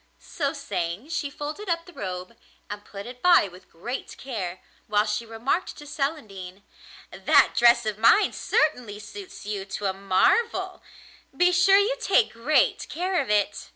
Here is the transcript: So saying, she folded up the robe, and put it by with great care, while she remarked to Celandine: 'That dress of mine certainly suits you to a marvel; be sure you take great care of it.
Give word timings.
So 0.17 0.51
saying, 0.51 1.09
she 1.09 1.29
folded 1.29 1.69
up 1.69 1.85
the 1.85 1.93
robe, 1.93 2.35
and 2.71 2.83
put 2.83 3.05
it 3.05 3.21
by 3.21 3.47
with 3.47 3.69
great 3.69 4.17
care, 4.17 4.59
while 4.87 5.05
she 5.05 5.27
remarked 5.27 5.77
to 5.77 5.85
Celandine: 5.85 6.63
'That 7.11 7.53
dress 7.55 7.85
of 7.85 7.99
mine 7.99 8.33
certainly 8.33 8.97
suits 8.97 9.45
you 9.45 9.63
to 9.63 9.85
a 9.85 9.93
marvel; 9.93 10.81
be 11.37 11.51
sure 11.51 11.77
you 11.77 11.95
take 12.01 12.33
great 12.33 12.89
care 12.89 13.21
of 13.21 13.29
it. 13.29 13.69